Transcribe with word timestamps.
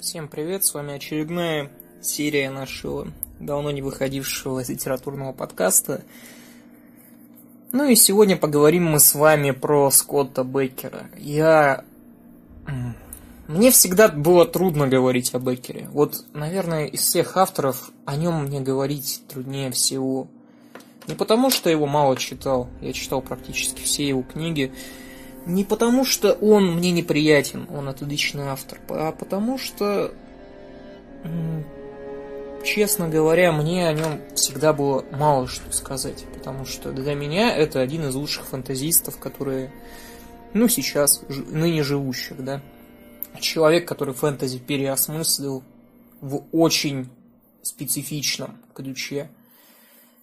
Всем 0.00 0.28
привет, 0.28 0.64
с 0.64 0.72
вами 0.72 0.94
очередная 0.94 1.70
серия 2.00 2.48
нашего 2.48 3.08
давно 3.38 3.70
не 3.70 3.82
выходившего 3.82 4.64
литературного 4.66 5.34
подкаста. 5.34 6.02
Ну 7.70 7.86
и 7.86 7.94
сегодня 7.94 8.38
поговорим 8.38 8.86
мы 8.86 8.98
с 8.98 9.14
вами 9.14 9.50
про 9.50 9.90
Скотта 9.90 10.42
Беккера. 10.42 11.10
Я... 11.18 11.84
Мне 13.46 13.70
всегда 13.70 14.08
было 14.08 14.46
трудно 14.46 14.88
говорить 14.88 15.34
о 15.34 15.38
Беккере. 15.38 15.86
Вот, 15.92 16.24
наверное, 16.32 16.86
из 16.86 17.00
всех 17.02 17.36
авторов 17.36 17.90
о 18.06 18.16
нем 18.16 18.44
мне 18.44 18.60
говорить 18.60 19.22
труднее 19.28 19.70
всего. 19.70 20.28
Не 21.08 21.14
потому, 21.14 21.50
что 21.50 21.68
его 21.68 21.86
мало 21.86 22.16
читал, 22.16 22.70
я 22.80 22.94
читал 22.94 23.20
практически 23.20 23.82
все 23.82 24.08
его 24.08 24.22
книги, 24.22 24.72
не 25.50 25.64
потому, 25.64 26.04
что 26.04 26.32
он 26.32 26.76
мне 26.76 26.90
неприятен, 26.92 27.66
он 27.70 27.88
отличный 27.88 28.48
автор, 28.48 28.78
а 28.88 29.12
потому 29.12 29.58
что, 29.58 30.14
честно 32.64 33.08
говоря, 33.08 33.52
мне 33.52 33.88
о 33.88 33.92
нем 33.92 34.20
всегда 34.34 34.72
было 34.72 35.04
мало 35.10 35.46
что 35.48 35.72
сказать, 35.72 36.24
потому 36.34 36.64
что 36.64 36.92
для 36.92 37.14
меня 37.14 37.54
это 37.54 37.80
один 37.80 38.08
из 38.08 38.14
лучших 38.14 38.46
фантазистов, 38.46 39.18
которые, 39.18 39.72
ну, 40.54 40.68
сейчас, 40.68 41.22
ныне 41.28 41.82
живущих, 41.82 42.42
да. 42.42 42.62
Человек, 43.40 43.86
который 43.86 44.14
фэнтези 44.14 44.58
переосмыслил 44.58 45.62
в 46.20 46.44
очень 46.52 47.08
специфичном 47.62 48.58
ключе– 48.74 49.30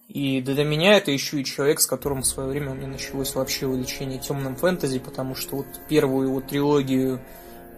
и 0.08 0.40
для 0.40 0.64
меня 0.64 0.96
это 0.96 1.10
еще 1.10 1.40
и 1.40 1.44
человек, 1.44 1.80
с 1.80 1.86
которым 1.86 2.22
в 2.22 2.26
свое 2.26 2.48
время 2.48 2.72
у 2.72 2.74
меня 2.74 2.86
началось 2.88 3.34
вообще 3.34 3.66
увлечение 3.66 4.18
темным 4.18 4.56
фэнтези, 4.56 4.98
потому 4.98 5.34
что 5.34 5.56
вот 5.56 5.66
первую 5.86 6.28
его 6.28 6.40
трилогию 6.40 7.20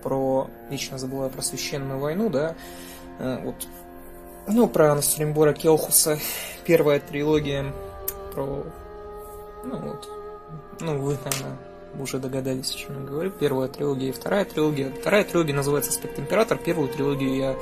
про, 0.04 0.48
вечно 0.70 0.96
забываю, 0.96 1.30
про 1.30 1.42
священную 1.42 1.98
войну, 1.98 2.30
да, 2.30 2.54
э, 3.18 3.44
вот, 3.44 3.66
ну, 4.46 4.68
про 4.68 4.94
Настримбора 4.94 5.54
Келхуса, 5.54 6.20
первая 6.64 7.00
трилогия 7.00 7.74
про, 8.32 8.64
ну, 9.64 9.76
вот, 9.76 10.08
ну, 10.80 10.98
вы, 10.98 11.18
наверное, 11.24 11.58
уже 11.98 12.18
догадались, 12.18 12.72
о 12.72 12.78
чем 12.78 13.00
я 13.02 13.06
говорю. 13.08 13.30
Первая 13.32 13.68
трилогия 13.68 14.10
и 14.10 14.12
вторая 14.12 14.44
трилогия. 14.44 14.92
Вторая 14.92 15.24
трилогия 15.24 15.54
называется 15.54 15.90
«Аспект 15.90 16.16
Император», 16.18 16.58
первую 16.58 16.88
трилогию 16.88 17.36
я 17.36 17.56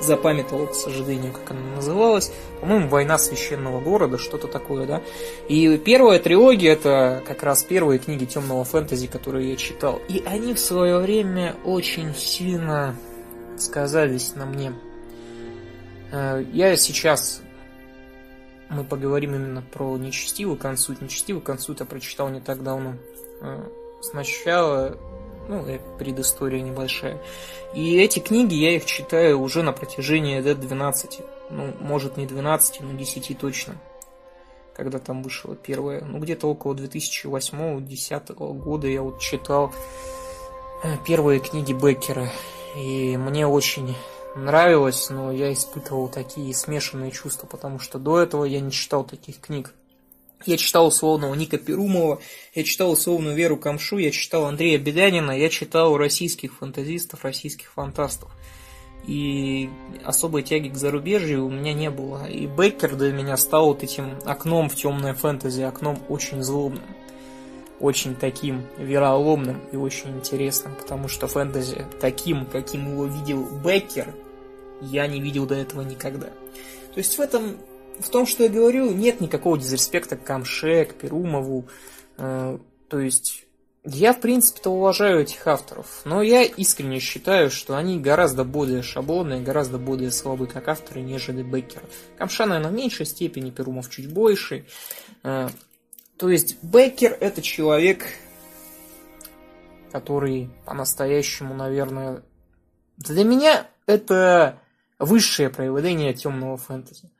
запамятовал, 0.00 0.66
к 0.68 0.74
сожалению, 0.74 1.32
как 1.32 1.50
она 1.50 1.60
называлась. 1.76 2.32
По-моему, 2.60 2.88
«Война 2.88 3.18
священного 3.18 3.80
города», 3.80 4.18
что-то 4.18 4.48
такое, 4.48 4.86
да. 4.86 5.02
И 5.48 5.76
первая 5.78 6.18
трилогия– 6.18 6.72
это 6.74 7.22
как 7.26 7.42
раз 7.42 7.62
первые 7.64 7.98
книги 7.98 8.24
темного 8.24 8.64
фэнтези, 8.64 9.06
которые 9.06 9.50
я 9.50 9.56
читал. 9.56 10.00
И 10.08 10.22
они 10.26 10.54
в 10.54 10.60
свое 10.60 10.98
время 10.98 11.56
очень 11.64 12.14
сильно 12.14 12.94
сказались 13.58 14.34
на 14.34 14.46
мне. 14.46 14.72
Э, 16.12 16.44
я 16.52 16.76
сейчас 16.76 17.42
мы 18.68 18.84
поговорим 18.84 19.34
именно 19.34 19.62
про 19.62 19.96
нечестивый 19.96 20.56
консульт. 20.56 21.00
Нечестивый 21.00 21.42
консульт 21.42 21.80
я 21.80 21.86
прочитал 21.86 22.28
не 22.28 22.40
так 22.40 22.62
давно. 22.62 22.94
Э, 23.40 23.62
сначала 24.00 24.98
ну, 25.48 25.64
предыстория 25.98 26.60
небольшая. 26.62 27.20
И 27.74 27.96
эти 27.98 28.18
книги 28.18 28.54
я 28.54 28.76
их 28.76 28.84
читаю 28.84 29.40
уже 29.40 29.62
на 29.62 29.72
протяжении 29.72 30.40
лет 30.40 30.60
12. 30.60 31.20
Ну, 31.50 31.72
может 31.80 32.16
не 32.16 32.26
12, 32.26 32.80
но 32.80 32.92
10 32.92 33.38
точно. 33.38 33.76
Когда 34.74 34.98
там 34.98 35.22
вышло 35.22 35.56
первое. 35.56 36.02
Ну, 36.02 36.18
где-то 36.18 36.48
около 36.48 36.74
2008-2010 36.74 38.34
года 38.58 38.86
я 38.86 39.02
вот 39.02 39.20
читал 39.20 39.72
э, 40.82 40.96
первые 41.06 41.40
книги 41.40 41.72
Беккера. 41.72 42.30
И 42.76 43.16
мне 43.16 43.46
очень 43.46 43.96
нравилось, 44.36 45.08
но 45.10 45.32
я 45.32 45.52
испытывал 45.52 46.08
такие 46.08 46.54
смешанные 46.54 47.10
чувства, 47.10 47.46
потому 47.46 47.78
что 47.78 47.98
до 47.98 48.20
этого 48.20 48.44
я 48.44 48.60
не 48.60 48.70
читал 48.70 49.04
таких 49.04 49.40
книг. 49.40 49.72
Я 50.44 50.56
читал 50.58 50.86
условного 50.86 51.34
Ника 51.34 51.56
Перумова, 51.56 52.20
я 52.54 52.62
читал 52.62 52.92
условную 52.92 53.34
Веру 53.34 53.56
Камшу, 53.56 53.98
я 53.98 54.10
читал 54.10 54.44
Андрея 54.44 54.78
Белянина, 54.78 55.30
я 55.30 55.48
читал 55.48 55.96
российских 55.96 56.58
фантазистов, 56.58 57.24
российских 57.24 57.72
фантастов. 57.72 58.30
И 59.06 59.70
особой 60.04 60.42
тяги 60.42 60.68
к 60.68 60.76
зарубежью 60.76 61.46
у 61.46 61.50
меня 61.50 61.72
не 61.72 61.90
было. 61.90 62.28
И 62.28 62.46
Беккер 62.46 62.96
для 62.96 63.12
меня 63.12 63.36
стал 63.36 63.66
вот 63.66 63.82
этим 63.82 64.18
окном 64.24 64.68
в 64.68 64.74
темное 64.74 65.14
фэнтези, 65.14 65.62
окном 65.62 65.98
очень 66.08 66.42
злобным. 66.42 66.84
Очень 67.78 68.14
таким 68.14 68.66
вероломным 68.78 69.60
и 69.70 69.76
очень 69.76 70.10
интересным, 70.16 70.74
потому 70.74 71.08
что 71.08 71.28
фэнтези 71.28 71.86
таким, 72.00 72.46
каким 72.46 72.90
его 72.90 73.06
видел 73.06 73.46
Беккер, 73.64 74.14
я 74.80 75.06
не 75.06 75.20
видел 75.20 75.46
до 75.46 75.54
этого 75.54 75.82
никогда. 75.82 76.26
То 76.26 76.98
есть 76.98 77.16
в 77.16 77.20
этом 77.20 77.58
в 78.00 78.08
том, 78.08 78.26
что 78.26 78.44
я 78.44 78.48
говорю, 78.48 78.92
нет 78.92 79.20
никакого 79.20 79.58
дизреспекта 79.58 80.16
к 80.16 80.24
Камше, 80.24 80.84
к 80.84 80.94
Перумову. 80.94 81.68
Э, 82.18 82.58
то 82.88 82.98
есть 82.98 83.46
я, 83.84 84.12
в 84.12 84.20
принципе-то, 84.20 84.70
уважаю 84.70 85.20
этих 85.20 85.46
авторов, 85.46 86.00
но 86.04 86.20
я 86.20 86.42
искренне 86.42 86.98
считаю, 86.98 87.50
что 87.50 87.76
они 87.76 88.00
гораздо 88.00 88.42
более 88.42 88.82
шаблонные, 88.82 89.40
гораздо 89.40 89.78
более 89.78 90.10
слабые 90.10 90.50
как 90.50 90.66
авторы, 90.66 91.02
нежели 91.02 91.42
Беккер. 91.42 91.82
Камша, 92.18 92.46
наверное, 92.46 92.72
в 92.72 92.74
меньшей 92.74 93.06
степени, 93.06 93.50
Перумов 93.50 93.88
чуть 93.88 94.12
больше. 94.12 94.66
Э, 95.22 95.48
то 96.16 96.28
есть 96.28 96.62
Беккер 96.62 97.16
это 97.20 97.42
человек, 97.42 98.06
который 99.92 100.50
по-настоящему, 100.64 101.54
наверное, 101.54 102.24
для 102.96 103.24
меня 103.24 103.68
это 103.86 104.60
высшее 104.98 105.50
проявление 105.50 106.12
темного 106.12 106.56
фэнтези. 106.56 107.10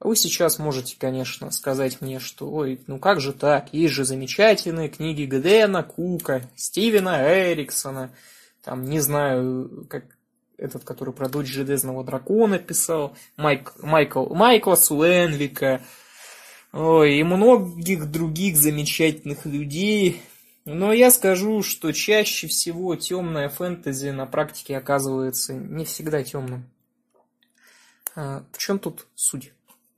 Вы 0.00 0.16
сейчас 0.16 0.58
можете, 0.58 0.96
конечно, 0.98 1.50
сказать 1.50 2.00
мне, 2.00 2.18
что 2.18 2.50
ой, 2.50 2.80
ну 2.86 2.98
как 2.98 3.20
же 3.20 3.32
так, 3.32 3.72
есть 3.72 3.94
же 3.94 4.04
замечательные 4.04 4.88
книги 4.88 5.24
Гдена, 5.24 5.82
Кука, 5.82 6.42
Стивена 6.56 7.52
Эриксона, 7.52 8.10
там, 8.62 8.84
не 8.84 9.00
знаю, 9.00 9.86
как 9.88 10.04
этот, 10.56 10.84
который 10.84 11.14
про 11.14 11.28
дочь 11.28 11.48
Железного 11.48 12.04
Дракона 12.04 12.58
писал, 12.58 13.16
Майк, 13.36 13.74
Майкл, 13.78 14.26
Майкла 14.34 14.74
Суэнвика, 14.74 15.80
ой, 16.72 17.18
и 17.18 17.22
многих 17.22 18.10
других 18.10 18.56
замечательных 18.56 19.46
людей. 19.46 20.22
Но 20.64 20.92
я 20.92 21.10
скажу, 21.10 21.62
что 21.62 21.92
чаще 21.92 22.46
всего 22.46 22.96
темная 22.96 23.48
фэнтези 23.48 24.10
на 24.10 24.26
практике 24.26 24.76
оказывается 24.76 25.52
не 25.52 25.84
всегда 25.84 26.22
темным. 26.22 26.70
А, 28.16 28.44
в 28.52 28.58
чем 28.58 28.78
тут 28.78 29.06
суть? 29.14 29.52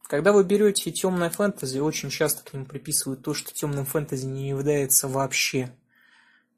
Когда 0.08 0.32
вы 0.32 0.44
берете 0.44 0.92
темное 0.92 1.30
фэнтези, 1.30 1.78
очень 1.80 2.10
часто 2.10 2.44
к 2.44 2.54
нему 2.54 2.64
приписывают 2.64 3.22
то, 3.22 3.34
что 3.34 3.52
темным 3.52 3.84
фэнтези 3.84 4.26
не 4.26 4.48
является 4.48 5.08
вообще. 5.08 5.72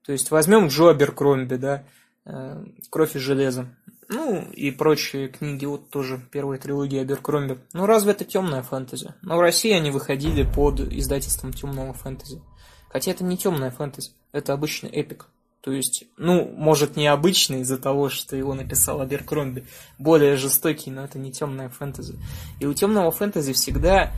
То 0.05 0.13
есть 0.13 0.31
возьмем 0.31 0.69
Джо 0.69 0.91
Аберкромби, 0.91 1.57
да, 1.57 1.85
э, 2.27 2.65
«Кровь 2.91 3.17
и 3.17 3.19
железо». 3.19 3.67
Ну, 4.11 4.51
и 4.53 4.71
прочие 4.71 5.29
книги, 5.29 5.67
вот 5.67 5.91
тоже 5.91 6.19
первая 6.31 6.59
трилогия 6.59 7.03
Аберкромби. 7.03 7.59
Ну, 7.75 7.85
разве 7.85 8.13
это 8.13 8.25
темная 8.25 8.63
фэнтези? 8.63 9.15
Но 9.21 9.37
в 9.37 9.41
России 9.41 9.73
они 9.73 9.91
выходили 9.91 10.45
под 10.51 10.81
издательством 10.81 11.53
темного 11.53 11.93
фэнтези. 11.93 12.43
Хотя 12.89 13.11
это 13.11 13.25
не 13.25 13.37
темная 13.37 13.71
фэнтези, 13.71 14.13
это 14.33 14.55
обычный 14.55 14.89
эпик. 14.91 15.27
То 15.61 15.73
есть, 15.73 16.05
ну, 16.17 16.49
может, 16.57 16.97
необычный 16.97 17.61
из-за 17.61 17.79
того, 17.79 18.09
что 18.09 18.37
его 18.37 18.55
написал 18.55 19.01
Аберкромби, 19.01 19.67
более 19.99 20.37
жестокий, 20.37 20.91
но 20.91 21.05
это 21.05 21.19
не 21.19 21.33
темная 21.33 21.69
фэнтези. 21.69 22.19
И 22.61 22.67
у 22.67 22.75
темного 22.75 23.11
фэнтези 23.11 23.53
всегда, 23.53 24.13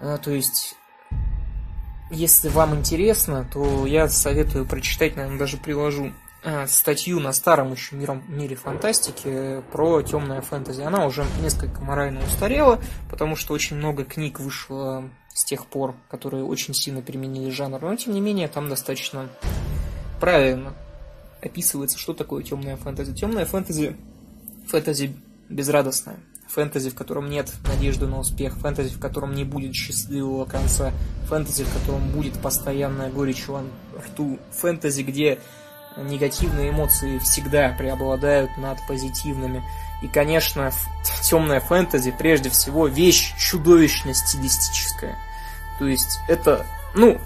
а, 0.00 0.18
то 0.18 0.32
есть, 0.32 0.74
если 2.10 2.48
вам 2.48 2.74
интересно, 2.74 3.48
то 3.52 3.86
я 3.86 4.08
советую 4.08 4.66
прочитать, 4.66 5.16
наверное, 5.16 5.38
даже 5.38 5.56
приложу 5.56 6.12
а, 6.42 6.66
статью 6.66 7.20
на 7.20 7.32
старом 7.32 7.72
еще 7.72 7.94
миром, 7.94 8.24
мире 8.28 8.56
фантастики 8.56 9.62
про 9.70 10.02
темное 10.02 10.40
фэнтези. 10.40 10.82
Она 10.82 11.06
уже 11.06 11.24
несколько 11.40 11.80
морально 11.80 12.24
устарела, 12.24 12.80
потому 13.08 13.36
что 13.36 13.54
очень 13.54 13.76
много 13.76 14.04
книг 14.04 14.40
вышло 14.40 15.10
с 15.32 15.44
тех 15.44 15.66
пор, 15.66 15.94
которые 16.08 16.44
очень 16.44 16.74
сильно 16.74 17.02
применили 17.02 17.50
жанр. 17.50 17.80
Но, 17.80 17.96
тем 17.96 18.14
не 18.14 18.20
менее, 18.20 18.48
там 18.48 18.68
достаточно 18.68 19.28
правильно 20.20 20.74
описывается, 21.42 21.98
что 21.98 22.14
такое 22.14 22.42
темная 22.42 22.76
фэнтези. 22.76 23.14
Темная 23.14 23.46
фэнтези– 23.46 23.96
фэнтези 24.68 25.16
безрадостная. 25.48 26.16
Фэнтези, 26.48 26.90
в 26.90 26.94
котором 26.94 27.28
нет 27.28 27.52
надежды 27.66 28.06
на 28.06 28.20
успех, 28.20 28.56
фэнтези, 28.56 28.94
в 28.94 29.00
котором 29.00 29.34
не 29.34 29.44
будет 29.44 29.74
счастливого 29.74 30.44
конца, 30.44 30.92
фэнтези, 31.28 31.64
в 31.64 31.72
котором 31.72 32.08
будет 32.10 32.38
постоянная 32.40 33.10
горечь 33.10 33.46
во 33.48 33.64
рту, 33.98 34.38
фэнтези, 34.52 35.02
где 35.02 35.38
негативные 35.96 36.70
эмоции 36.70 37.18
всегда 37.18 37.74
преобладают 37.76 38.56
над 38.58 38.78
позитивными. 38.86 39.62
И, 40.02 40.08
конечно, 40.08 40.70
темная 41.22 41.60
фэнтези, 41.60 42.14
прежде 42.16 42.50
всего, 42.50 42.86
вещь 42.86 43.34
чудовищно 43.38 44.14
стилистическая. 44.14 45.16
То 45.78 45.86
есть 45.86 46.20
это, 46.28 46.64
ну, 46.94 47.18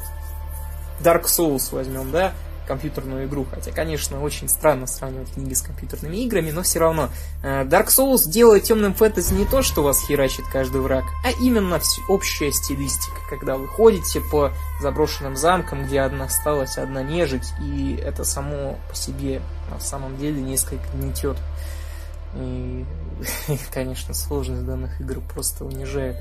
Dark 1.01 1.25
Souls 1.25 1.73
возьмем, 1.73 2.11
да, 2.11 2.33
компьютерную 2.71 3.27
игру. 3.27 3.45
Хотя, 3.51 3.73
конечно, 3.73 4.23
очень 4.23 4.49
странно 4.49 4.87
сравнивать 4.87 5.33
книги 5.35 5.55
с 5.55 5.61
компьютерными 5.61 6.19
играми, 6.19 6.53
но 6.53 6.63
все 6.63 6.79
равно. 6.79 7.09
Э, 7.43 7.65
Dark 7.65 7.89
Souls 7.89 8.31
делает 8.31 8.63
темным 8.63 8.95
фэнтези 8.95 9.35
не 9.35 9.45
то, 9.45 9.63
что 9.63 9.83
вас 9.83 10.07
херачит 10.07 10.45
каждый 10.53 10.81
враг, 10.81 11.03
а 11.25 11.33
именно 11.43 11.81
общая 12.09 12.53
стилистика, 12.53 13.17
когда 13.29 13.57
вы 13.57 13.67
ходите 13.67 14.21
по 14.21 14.53
заброшенным 14.81 15.35
замкам, 15.35 15.85
где 15.85 16.01
одна 16.01 16.27
осталась 16.27 16.79
одна 16.79 17.03
нежить, 17.03 17.53
и 17.61 18.01
это 18.01 18.23
само 18.23 18.79
по 18.89 18.95
себе 18.95 19.43
на 19.69 19.81
самом 19.81 20.17
деле 20.17 20.41
несколько 20.41 20.85
гнетет. 20.95 21.39
И, 22.37 22.85
конечно, 23.75 24.15
сложность 24.15 24.65
данных 24.65 25.01
игр 25.01 25.21
просто 25.35 25.65
унижает. 25.65 26.19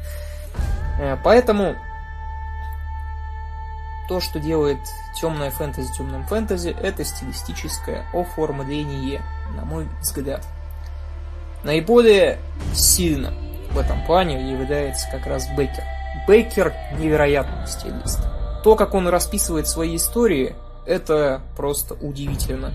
Э, 1.00 1.16
поэтому 1.24 1.76
то, 4.10 4.20
что 4.20 4.40
делает 4.40 4.80
темное 5.22 5.52
фэнтези 5.52 5.94
темным 5.96 6.26
фэнтези, 6.26 6.76
это 6.82 7.06
стилистическое 7.06 8.04
оформление, 8.12 9.22
на 9.56 9.66
мой 9.66 9.88
взгляд. 10.02 10.44
Наиболее 11.64 12.40
сильно 12.74 13.32
в 13.72 13.78
этом 13.78 14.04
плане 14.06 14.52
является 14.52 15.08
как 15.12 15.28
раз 15.28 15.48
Бейкер. 15.56 15.84
Бейкер 16.28 16.74
невероятный 16.98 17.68
стилист. 17.68 18.20
То, 18.64 18.76
как 18.76 18.96
он 18.96 19.08
расписывает 19.08 19.68
свои 19.68 19.96
истории, 19.96 20.56
это 20.88 21.44
просто 21.56 21.94
удивительно. 21.94 22.74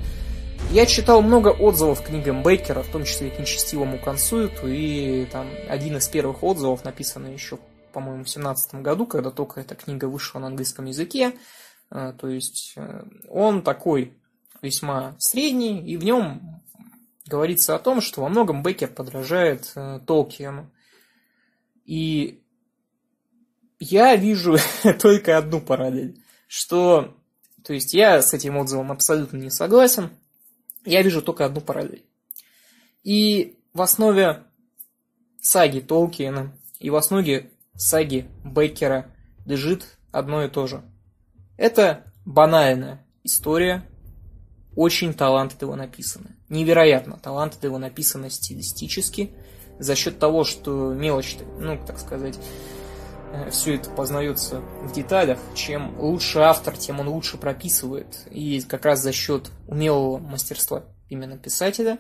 Я 0.71 0.87
читал 0.87 1.21
много 1.21 1.49
отзывов 1.49 2.01
к 2.01 2.07
книгам 2.07 2.45
Бейкера, 2.45 2.85
в 2.85 2.89
том 2.89 3.05
числе 3.05 3.29
и 3.29 3.31
к 3.31 3.41
нечестивому 3.41 3.99
консульту, 3.99 4.69
и 4.69 5.25
там 5.25 5.49
один 5.69 5.97
из 5.97 6.07
первых 6.07 6.45
отзывов, 6.45 6.85
написанный 6.85 7.33
еще, 7.33 7.59
по-моему, 7.95 8.25
в 8.25 8.29
семнадцатом 8.29 8.83
году, 8.83 9.07
когда 9.07 9.31
только 9.31 9.61
эта 9.61 9.77
книга 9.77 10.07
вышла 10.07 10.41
на 10.41 10.49
английском 10.49 10.85
языке. 10.85 11.39
Э, 11.91 12.13
то 12.19 12.29
есть 12.29 12.75
э, 12.77 13.05
он 13.29 13.63
такой 13.63 14.13
весьма 14.61 15.15
средний, 15.19 15.81
и 15.81 15.97
в 15.97 16.05
нем 16.05 16.61
говорится 17.27 17.75
о 17.75 17.79
том, 17.79 18.01
что 18.01 18.23
во 18.23 18.29
многом 18.29 18.63
Бейкер 18.63 18.89
подражает 18.89 19.73
э, 19.77 20.01
Толкиену. 20.07 20.71
И 21.85 22.43
я 23.79 24.17
вижу 24.17 24.57
только 25.01 25.39
одну 25.39 25.61
параллель, 25.61 26.21
что, 26.49 27.17
то 27.63 27.73
есть 27.73 27.95
я 27.95 28.21
с 28.21 28.35
этим 28.35 28.57
отзывом 28.57 28.91
абсолютно 28.91 29.37
не 29.37 29.51
согласен, 29.51 30.11
я 30.85 31.01
вижу 31.03 31.23
только 31.23 31.45
одну 31.45 31.61
параллель. 31.61 32.05
И 33.05 33.57
в 33.73 33.81
основе 33.83 34.43
саги 35.41 35.81
Толкиена 35.81 36.57
и 36.81 36.91
в 36.91 36.97
основе 36.97 37.51
саги 37.77 38.27
Бейкера 38.45 39.07
лежит 39.45 39.99
одно 40.13 40.45
и 40.45 40.49
то 40.49 40.67
же. 40.67 40.83
Это 41.57 42.13
банальная 42.25 43.05
история, 43.23 43.89
очень 44.77 45.15
талантливо 45.15 45.75
написана. 45.75 46.31
Невероятно 46.49 47.19
талантливо 47.19 47.79
написана 47.79 48.31
стилистически, 48.31 49.35
за 49.79 49.95
счет 49.95 50.19
того, 50.19 50.45
что 50.45 50.93
мелочь, 50.93 51.37
ну, 51.59 51.79
так 51.85 51.99
сказать, 51.99 52.39
Э, 53.35 53.51
все 53.51 53.75
это 53.75 53.91
познается 53.91 54.61
в 54.83 54.93
деталях. 54.93 55.39
Чем 55.55 55.99
лучше 55.99 56.39
автор, 56.39 56.77
тем 56.77 57.01
он 57.01 57.09
лучше 57.09 57.37
прописывает. 57.37 58.27
И 58.31 58.61
как 58.63 58.85
раз 58.85 59.03
за 59.03 59.13
счет 59.13 59.51
умелого 59.67 60.19
мастерства 60.19 60.85
именно 61.09 61.37
писателя 61.37 61.99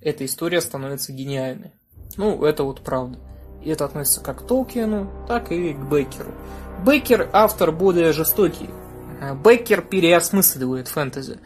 эта 0.00 0.24
история 0.24 0.60
становится 0.60 1.12
гениальной. 1.12 1.72
Ну, 2.16 2.44
это 2.44 2.64
вот 2.64 2.82
правда. 2.82 3.18
И 3.62 3.70
это 3.70 3.84
относится 3.84 4.20
как 4.20 4.40
к 4.40 4.46
Толкину, 4.46 5.10
так 5.26 5.50
и 5.52 5.72
к 5.72 5.78
Беккеру. 5.78 6.32
Беккер 6.86 7.28
автор 7.32 7.72
более 7.72 8.12
жестокий. 8.12 8.70
Э, 9.20 9.34
Беккер 9.34 9.82
переосмысливает 9.82 10.88
фэнтези. 10.88 11.40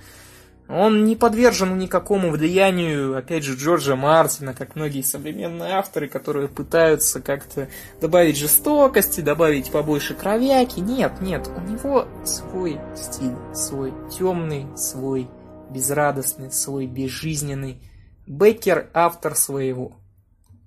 Он 0.69 1.05
не 1.05 1.17
подвержен 1.17 1.77
никакому 1.77 2.31
влиянию, 2.31 3.17
опять 3.17 3.45
же, 3.45 3.57
Джорджа 3.57 3.95
Мартина, 3.95 4.55
как 4.55 4.75
многие 4.75 5.03
современные 5.03 5.75
авторы, 5.75 6.09
которые 6.09 6.49
пытаются 6.49 7.21
как-то 7.21 7.69
добавить 8.01 8.39
жестокости, 8.39 9.21
добавить 9.21 9.71
побольше 9.71 10.15
кровяки. 10.15 10.81
Нет, 10.81 11.21
нет, 11.21 11.51
у 11.55 11.61
него 11.61 12.07
свой 12.25 12.81
стиль, 12.97 13.37
свой 13.55 13.93
темный, 14.17 14.67
свой 14.77 15.29
безрадостный, 15.69 16.51
свой 16.51 16.87
безжизненный. 16.87 17.83
Беккер 18.27 18.89
автор 18.95 19.35
своего. 19.35 19.93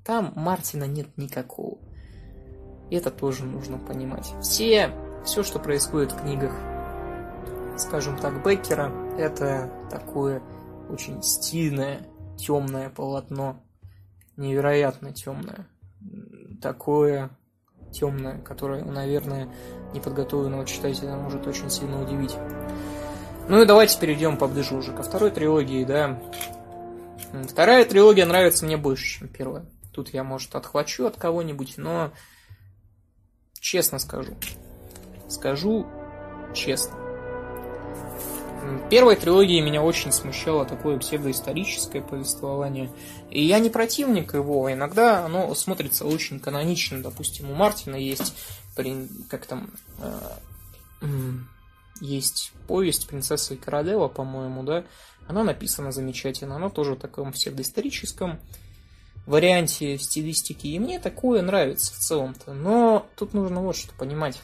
Там 0.06 0.32
Мартина 0.36 0.86
нет 0.86 1.08
никакого. 1.18 1.78
Это 2.92 3.10
тоже 3.10 3.46
нужно 3.46 3.78
понимать. 3.78 4.32
Все, 4.42 4.92
все, 5.26 5.44
что 5.44 5.60
происходит 5.60 6.12
в 6.12 6.22
книгах 6.22 6.54
скажем 7.78 8.18
так, 8.18 8.44
Беккера, 8.44 8.92
это 9.18 9.70
такое 9.90 10.42
очень 10.90 11.22
стильное, 11.24 12.08
темное 12.38 12.90
полотно, 12.90 13.62
невероятно 14.38 15.14
темное. 15.14 15.68
Такое 16.62 17.30
темное, 17.92 18.40
которое, 18.42 18.84
наверное, 18.84 19.50
неподготовленного 19.94 20.66
читателя 20.66 21.16
может 21.16 21.48
очень 21.48 21.70
сильно 21.70 22.02
удивить. 22.02 22.36
Ну 23.48 23.62
и 23.62 23.66
давайте 23.66 24.00
перейдем 24.00 24.38
поближе 24.38 24.76
уже 24.76 24.92
ко 24.92 25.04
второй 25.04 25.32
трилогии, 25.32 25.84
да. 25.84 26.20
Вторая 27.48 27.86
трилогия 27.86 28.26
нравится 28.26 28.66
мне 28.66 28.78
больше, 28.78 29.20
чем 29.20 29.28
первая. 29.28 29.66
Тут 29.96 30.14
я, 30.14 30.26
может, 30.26 30.54
отхвачу 30.56 31.06
от 31.06 31.16
кого-нибудь, 31.16 31.78
но 31.78 32.12
честно 33.62 33.98
скажу. 33.98 34.36
Скажу 35.30 35.88
честно. 36.54 36.98
Первой 38.90 39.16
трилогии 39.16 39.62
меня 39.62 39.82
очень 39.82 40.12
смущало 40.12 40.66
такое 40.66 41.00
псевдоисторическое 41.00 42.02
повествование. 42.02 42.92
И 43.30 43.42
я 43.42 43.60
не 43.60 43.70
противник 43.70 44.34
его, 44.34 44.70
иногда 44.70 45.24
оно 45.24 45.56
смотрится 45.56 46.06
очень 46.06 46.42
канонично. 46.42 47.02
Допустим, 47.02 47.50
у 47.50 47.56
Мартина 47.56 47.96
есть, 47.96 48.36
как 49.30 49.46
там, 49.46 49.72
э, 50.00 51.08
есть 52.02 52.52
повесть 52.68 53.08
«Принцесса 53.08 53.54
и 53.54 53.58
королева», 53.58 54.10
по-моему, 54.10 54.64
да? 54.64 54.84
Она 55.26 55.46
написана 55.46 55.94
замечательно, 55.94 56.58
она 56.58 56.70
тоже 56.70 56.96
в 56.96 57.00
таком 57.00 57.32
псевдоисторическом 57.32 58.42
варианте 59.26 59.98
стилистики. 59.98 60.68
И 60.68 60.80
мне 60.80 61.00
такое 61.00 61.42
нравится 61.42 61.94
в 61.94 61.98
целом-то. 61.98 62.54
Но 62.54 63.08
тут 63.16 63.34
нужно 63.34 63.62
вот 63.62 63.76
что 63.76 63.94
понимать. 63.94 64.42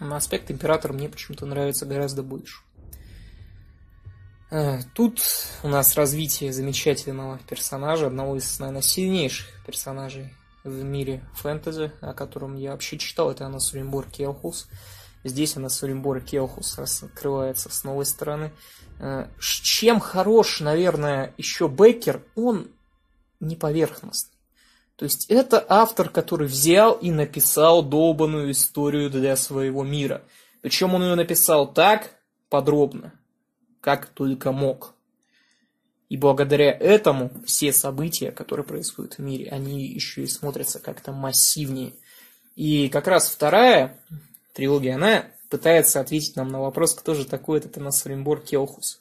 Аспект 0.00 0.50
императора 0.50 0.92
мне 0.92 1.08
почему-то 1.08 1.46
нравится 1.46 1.86
гораздо 1.86 2.22
больше. 2.22 2.62
Э, 4.50 4.80
тут 4.94 5.20
у 5.62 5.68
нас 5.68 5.96
развитие 5.96 6.52
замечательного 6.52 7.38
персонажа, 7.48 8.06
одного 8.06 8.36
из, 8.36 8.58
наверное, 8.58 8.82
сильнейших 8.82 9.46
персонажей 9.66 10.32
в 10.64 10.82
мире 10.84 11.22
фэнтези, 11.34 11.92
о 12.00 12.14
котором 12.14 12.56
я 12.56 12.72
вообще 12.72 12.96
читал, 12.98 13.30
это 13.30 13.46
Анасуримбор 13.46 14.06
Келхус. 14.06 14.68
Здесь 15.24 15.56
Анасуримбор 15.56 16.20
Келхус 16.20 16.78
открывается 16.78 17.68
с 17.68 17.84
новой 17.84 18.06
стороны. 18.06 18.52
Э, 19.00 19.26
чем 19.40 20.00
хорош, 20.00 20.60
наверное, 20.60 21.34
еще 21.36 21.68
Беккер, 21.68 22.22
он 22.34 22.68
не 23.40 23.56
поверхностный. 23.56 24.38
То 24.96 25.04
есть 25.04 25.26
это 25.30 25.64
автор, 25.68 26.08
который 26.08 26.48
взял 26.48 26.94
и 26.94 27.10
написал 27.12 27.84
долбанную 27.84 28.50
историю 28.50 29.10
для 29.10 29.36
своего 29.36 29.84
мира. 29.84 30.22
Причем 30.60 30.94
он 30.94 31.02
ее 31.02 31.14
написал 31.14 31.72
так 31.72 32.16
подробно, 32.48 33.12
как 33.80 34.06
только 34.06 34.50
мог. 34.50 34.94
И 36.08 36.16
благодаря 36.16 36.72
этому 36.72 37.30
все 37.46 37.72
события, 37.72 38.32
которые 38.32 38.66
происходят 38.66 39.14
в 39.14 39.18
мире, 39.20 39.50
они 39.50 39.86
еще 39.86 40.22
и 40.22 40.26
смотрятся 40.26 40.80
как-то 40.80 41.12
массивнее. 41.12 41.92
И 42.56 42.88
как 42.88 43.06
раз 43.06 43.30
вторая 43.30 44.00
трилогия, 44.52 44.96
она 44.96 45.26
пытается 45.48 46.00
ответить 46.00 46.34
нам 46.34 46.48
на 46.48 46.60
вопрос, 46.60 46.94
кто 46.94 47.14
же 47.14 47.24
такой 47.24 47.60
этот 47.60 47.76
Анасуримбор 47.76 48.40
Келхус. 48.40 49.00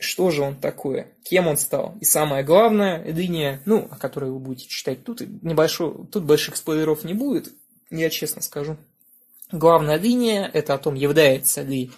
Что 0.00 0.30
же 0.30 0.42
он 0.42 0.56
такое? 0.56 1.08
Кем 1.24 1.46
он 1.46 1.58
стал? 1.58 1.94
И 2.00 2.06
самое 2.06 2.42
главное, 2.42 3.04
линия, 3.04 3.60
ну, 3.66 3.86
о 3.90 3.96
которой 3.96 4.30
вы 4.30 4.38
будете 4.38 4.66
читать 4.66 5.04
тут, 5.04 5.20
небольшой, 5.42 6.06
тут 6.10 6.24
больших 6.24 6.56
спойлеров 6.56 7.04
не 7.04 7.12
будет, 7.12 7.52
я 7.90 8.08
честно 8.08 8.40
скажу. 8.40 8.78
Главная 9.52 9.98
линия– 9.98 10.50
это 10.54 10.72
о 10.72 10.78
том, 10.78 10.94
является 10.94 11.60
ли 11.60 11.90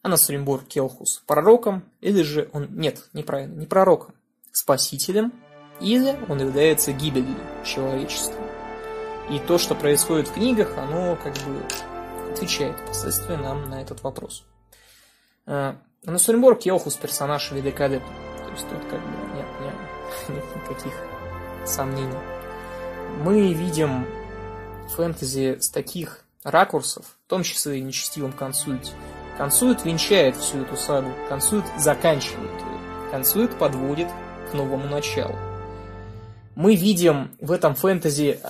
Анасуримбур 0.00 0.64
Келхус 0.64 1.22
пророком, 1.26 1.84
или 2.00 2.22
же 2.22 2.48
он, 2.54 2.68
нет, 2.70 3.04
неправильно, 3.12 3.58
не 3.58 3.66
пророком, 3.66 4.14
спасителем, 4.50 5.34
или 5.82 6.16
он 6.30 6.40
является 6.40 6.92
гибелью 6.92 7.36
человечества. 7.62 8.42
И 9.30 9.38
то, 9.38 9.58
что 9.58 9.74
происходит 9.74 10.28
в 10.28 10.32
книгах, 10.32 10.78
оно 10.78 11.18
как 11.22 11.34
бы 11.34 11.62
отвечает 12.32 12.80
впоследствии 12.80 13.36
нам 13.36 13.68
на 13.68 13.82
этот 13.82 14.02
вопрос. 14.02 14.46
Анасуримбур 16.08 16.56
Келхус 16.56 16.96
персонаж 16.96 17.50
великолепный. 17.52 18.14
То 18.44 18.50
есть 18.52 18.68
тут 18.68 18.80
как 18.90 19.00
бы 19.00 19.36
нет, 19.36 19.46
нет, 19.60 19.74
нет 20.28 20.44
никаких 20.56 20.92
сомнений. 21.66 22.18
Мы 23.22 23.52
видим 23.52 24.06
фэнтези 24.96 25.58
с 25.60 25.68
таких 25.70 26.24
ракурсов, 26.44 27.04
в 27.26 27.30
том 27.30 27.42
числе 27.42 27.78
и 27.78 27.82
нечестивом 27.82 28.32
консульте, 28.32 28.92
Консует 29.36 29.84
венчает 29.84 30.36
всю 30.36 30.62
эту 30.62 30.76
сагу, 30.76 31.12
Консует 31.28 31.64
заканчивает 31.76 32.50
ее, 32.50 33.10
Консует 33.10 33.56
подводит 33.58 34.08
к 34.50 34.54
новому 34.54 34.88
началу. 34.88 35.36
Мы 36.56 36.74
видим 36.74 37.30
в 37.40 37.52
этом 37.52 37.74
фэнтези 37.74 38.40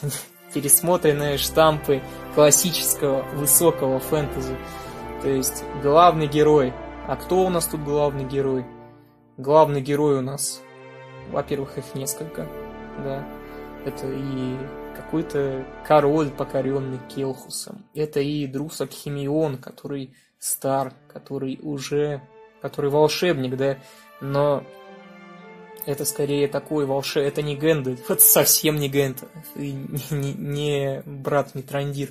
пересмотренные 0.54 1.38
штампы 1.38 2.02
классического 2.34 3.22
высокого 3.34 4.00
фэнтези. 4.00 4.56
То 5.22 5.28
есть 5.28 5.62
главный 5.82 6.26
герой. 6.26 6.72
А 7.08 7.16
кто 7.16 7.44
у 7.44 7.48
нас 7.48 7.66
тут 7.66 7.82
главный 7.82 8.24
герой? 8.24 8.64
Главный 9.36 9.80
герой 9.80 10.18
у 10.18 10.20
нас, 10.20 10.62
во-первых, 11.30 11.76
их 11.76 11.94
несколько, 11.94 12.46
да. 12.98 13.26
Это 13.84 14.06
и 14.06 14.56
какой-то 14.94 15.66
король, 15.84 16.30
покоренный 16.30 17.00
Келхусом. 17.08 17.84
Это 17.92 18.20
и 18.20 18.46
Друс 18.46 18.80
Акхимион, 18.80 19.58
который 19.58 20.14
стар, 20.38 20.94
который 21.12 21.58
уже, 21.60 22.22
который 22.60 22.90
волшебник, 22.90 23.56
да, 23.56 23.78
но 24.20 24.64
это 25.86 26.04
скорее 26.04 26.46
такой 26.46 26.86
волшебник, 26.86 27.32
это 27.32 27.42
не 27.42 27.56
Гэндальф, 27.56 27.98
это 28.10 28.22
совсем 28.22 28.76
не 28.76 28.88
Гэндальф, 28.88 29.56
и 29.56 29.72
не, 29.72 30.04
не, 30.10 30.32
не 30.34 31.02
брат 31.04 31.56
Митрандир. 31.56 32.10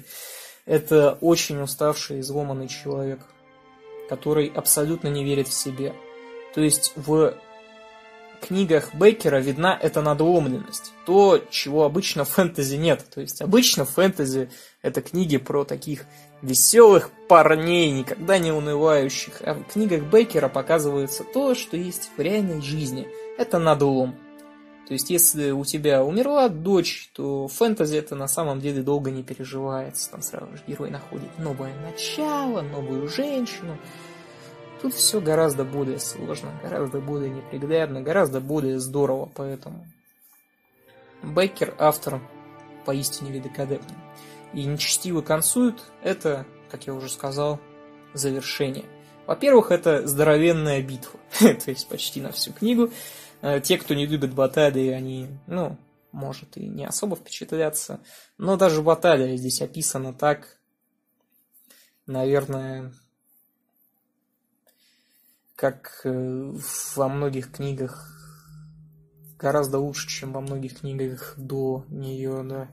Это 0.66 1.18
очень 1.22 1.62
уставший, 1.62 2.20
изломанный 2.20 2.68
человек, 2.68 3.22
который 4.12 4.52
абсолютно 4.54 5.08
не 5.08 5.24
верит 5.24 5.48
в 5.48 5.54
себя. 5.54 5.94
То 6.54 6.60
есть 6.60 6.92
в 6.98 7.34
книгах 8.46 8.94
Бэккера 8.94 9.38
видна 9.38 9.80
эта 9.82 10.02
надломленность. 10.02 10.92
То, 11.06 11.42
чего 11.50 11.86
обычно 11.86 12.26
в 12.26 12.30
фэнтези 12.30 12.76
нет. 12.76 13.06
То 13.10 13.22
есть 13.22 13.42
обычно 13.42 13.86
в 13.86 13.92
фэнтези 13.92 14.50
это 14.82 15.02
книги 15.02 15.38
про 15.38 15.64
таких 15.64 16.04
веселых 16.42 17.10
парней, 17.30 17.90
никогда 17.92 18.38
не 18.38 18.52
унывающих. 18.52 19.42
А 19.46 19.54
в 19.54 19.64
книгах 19.64 20.04
Бейкера 20.04 20.50
показывается 20.50 21.24
то, 21.24 21.56
что 21.56 21.78
есть 21.78 22.12
в 22.18 22.20
реальной 22.20 22.62
жизни. 22.62 23.08
Это 23.38 23.60
надлом. 23.60 24.18
То 24.92 24.96
есть, 24.96 25.10
если 25.10 25.52
у 25.52 25.64
тебя 25.64 26.04
умерла 26.04 26.50
дочь, 26.50 27.10
то 27.14 27.48
фэнтези 27.48 27.96
это 27.96 28.14
на 28.14 28.28
самом 28.28 28.60
деле 28.60 28.84
долго 28.84 29.10
не 29.10 29.24
переживается. 29.24 30.12
Там 30.12 30.22
сразу 30.22 30.58
же 30.58 30.64
герой 30.68 30.90
находит 30.90 31.30
новое 31.40 31.74
начало, 31.82 32.62
новую 32.62 33.08
женщину, 33.08 33.78
Тут 34.82 34.94
все 34.94 35.22
гораздо 35.22 35.64
более 35.64 35.98
сложно, 35.98 36.52
гораздо 36.62 37.00
более 37.00 37.30
неприглядно, 37.30 38.02
гораздо 38.02 38.42
более 38.42 38.82
здорово, 38.82 39.32
поэтому 39.34 39.88
Беккер 41.24 41.74
автор 41.80 42.20
поистине 42.86 43.32
великолепный. 43.32 43.96
И 44.52 44.66
нечестивый 44.66 45.24
консует– 45.24 45.82
это, 46.04 46.46
как 46.70 46.86
я 46.86 46.94
уже 46.94 47.08
сказал, 47.08 47.62
завершение. 48.14 48.84
Во-первых, 49.26 49.72
это 49.72 50.06
здоровенная 50.06 50.82
битва, 50.82 51.18
то 51.40 51.72
есть 51.72 51.88
почти 51.88 52.20
на 52.20 52.34
всю 52.34 52.52
книгу. 52.52 52.92
Э, 53.42 53.60
те, 53.60 53.78
кто 53.78 53.94
не 53.94 54.06
любит 54.06 54.34
баталии, 54.34 54.90
они, 54.90 55.28
ну, 55.48 55.78
может 56.12 56.58
и 56.58 56.68
не 56.68 56.86
особо 56.86 57.16
впечатляться, 57.16 58.02
но 58.38 58.58
даже 58.58 58.82
баталия 58.82 59.36
здесь 59.38 59.62
описана 59.62 60.14
так, 60.14 60.60
наверное, 62.06 62.94
как 65.56 66.02
э, 66.04 66.54
во 66.96 67.08
многих 67.08 67.52
книгах, 67.52 68.18
гораздо 69.40 69.80
лучше, 69.80 70.08
чем 70.08 70.34
во 70.34 70.42
многих 70.42 70.80
книгах 70.80 71.34
до 71.38 71.86
нее, 71.90 72.44
да. 72.44 72.72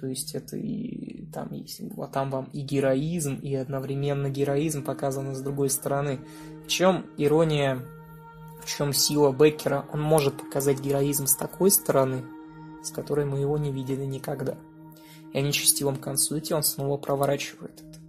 То 0.00 0.06
есть 0.06 0.34
это 0.34 0.56
и 0.56 1.26
там 1.26 1.52
есть, 1.52 1.80
вот 1.94 2.12
там 2.12 2.30
вам 2.30 2.46
и 2.52 2.62
героизм, 2.62 3.36
и 3.36 3.54
одновременно 3.54 4.30
героизм 4.30 4.82
показан 4.82 5.34
с 5.34 5.40
другой 5.40 5.70
стороны. 5.70 6.20
В 6.64 6.68
чем 6.68 7.06
ирония, 7.18 7.82
в 8.60 8.66
чем 8.66 8.92
сила 8.92 9.32
Беккера? 9.32 9.86
Он 9.92 10.00
может 10.00 10.36
показать 10.36 10.80
героизм 10.80 11.26
с 11.26 11.36
такой 11.36 11.70
стороны, 11.70 12.24
с 12.82 12.90
которой 12.90 13.24
мы 13.24 13.40
его 13.40 13.58
не 13.58 13.72
видели 13.72 14.04
никогда. 14.04 14.56
И 15.32 15.38
о 15.38 15.42
нечестивом 15.42 15.96
консуете 15.96 16.54
он 16.54 16.62
снова 16.62 16.96
проворачивает 16.96 17.80
это. 17.80 18.00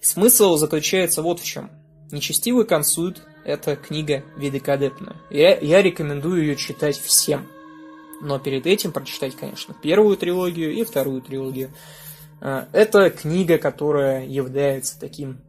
Смысл 0.00 0.56
заключается 0.56 1.22
вот 1.22 1.40
в 1.40 1.44
чем. 1.44 1.70
Нечестивый 2.10 2.64
консует 2.64 3.22
эта 3.44 3.76
книга 3.76 4.24
великолепная. 4.36 5.16
Я, 5.30 5.58
я 5.58 5.82
рекомендую 5.82 6.42
ее 6.42 6.56
читать 6.56 6.98
всем. 6.98 7.46
Но 8.20 8.38
перед 8.38 8.66
этим 8.66 8.92
прочитать, 8.92 9.36
конечно, 9.36 9.74
первую 9.74 10.16
трилогию 10.16 10.72
и 10.72 10.84
вторую 10.84 11.22
трилогию. 11.22 11.70
А, 12.40 12.68
это 12.72 13.10
книга, 13.10 13.58
которая 13.58 14.26
является 14.26 14.98
таким 14.98 15.40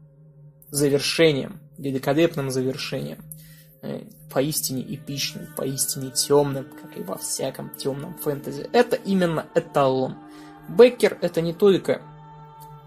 завершением, 0.69 1.59
великолепным 1.77 2.49
завершением. 2.49 3.19
Э, 3.83 4.03
поистине 4.31 4.83
эпичным, 4.83 5.47
поистине 5.57 6.11
темным, 6.11 6.65
как 6.65 6.95
и 6.97 7.01
во 7.01 7.17
всяком 7.17 7.69
темном 7.71 8.13
фэнтези. 8.13 8.69
Это 8.71 8.95
именно 8.95 9.47
эталон. 9.55 10.17
Беккер 10.69 11.17
это 11.19 11.41
не 11.41 11.51
только 11.51 12.01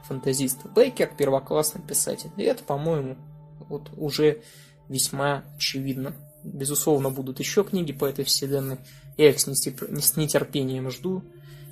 фантазист. 0.05 0.65
Беккер 0.75 1.11
первоклассный 1.15 1.83
писатель. 1.83 2.31
И 2.37 2.43
это, 2.45 2.63
по-моему, 2.63 3.17
вот 3.69 3.91
уже 3.97 4.43
весьма 4.89 5.43
очевидно. 5.57 6.15
Безусловно, 6.45 7.11
будут 7.11 7.41
еще 7.41 7.65
книги 7.65 7.93
по 7.93 8.05
этой 8.05 8.25
вселенной. 8.25 8.79
Я 9.17 9.31
их 9.31 9.41
с 9.41 9.47
нетерпением 10.17 10.91
жду. 10.91 11.25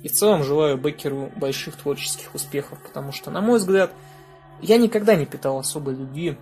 И 0.03 0.09
в 0.09 0.11
целом 0.11 0.43
желаю 0.43 0.77
Беккеру 0.77 1.31
больших 1.37 1.77
творческих 1.77 2.35
успехов, 2.35 2.77
потому 2.83 3.13
что, 3.13 3.31
на 3.31 3.39
мой 3.39 3.57
взгляд, 3.57 3.93
я 4.61 4.75
никогда 4.75 5.15
не 5.15 5.25
питал 5.25 5.59
особой 5.59 5.95
любви 5.95 6.37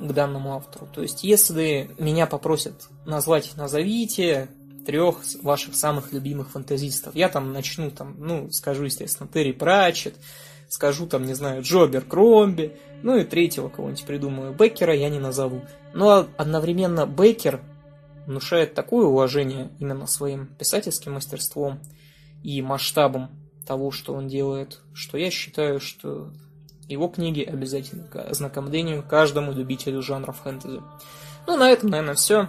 к 0.00 0.12
данному 0.12 0.54
автору. 0.54 0.86
То 0.86 1.02
есть, 1.02 1.24
если 1.24 1.90
меня 1.98 2.26
попросят 2.26 2.88
назвать, 3.04 3.56
назовите 3.56 4.48
трех 4.84 5.18
ваших 5.42 5.74
самых 5.74 6.12
любимых 6.12 6.50
фантазистов. 6.50 7.14
Я 7.14 7.28
там 7.28 7.52
начну, 7.52 7.90
там, 7.90 8.16
ну, 8.18 8.50
скажу, 8.50 8.84
естественно, 8.84 9.28
Терри 9.32 9.52
Пратчетт, 9.52 10.14
скажу 10.68 11.06
там, 11.06 11.24
не 11.24 11.34
знаю, 11.34 11.62
Джобер 11.62 12.02
Кромби, 12.02 12.76
ну 13.02 13.16
и 13.16 13.24
третьего 13.24 13.68
кого-нибудь 13.68 14.04
придумаю. 14.04 14.54
Беккера 14.54 14.94
я 14.94 15.08
не 15.08 15.18
назову. 15.18 15.62
Но 15.92 16.26
одновременно 16.36 17.06
Беккер 17.06 17.60
внушает 18.26 18.74
такое 18.74 19.06
уважение 19.06 19.70
именно 19.78 20.06
своим 20.06 20.46
писательским 20.46 21.12
мастерством 21.12 21.80
и 22.42 22.60
масштабом 22.62 23.30
того, 23.66 23.90
что 23.90 24.14
он 24.14 24.28
делает, 24.28 24.80
что 24.92 25.16
я 25.18 25.30
считаю, 25.30 25.80
что 25.80 26.30
его 26.88 27.08
книги 27.08 27.42
обязательны 27.42 28.04
к 28.04 28.16
ознакомлению 28.16 29.02
каждому 29.02 29.52
любителю 29.52 30.02
жанра 30.02 30.32
фэнтези. 30.32 30.80
Ну, 31.46 31.56
на 31.56 31.70
этом, 31.70 31.90
наверное, 31.90 32.14
все. 32.14 32.48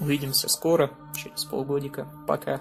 Увидимся 0.00 0.48
скоро, 0.48 0.90
через 1.14 1.44
полгодика. 1.44 2.06
Пока. 2.26 2.60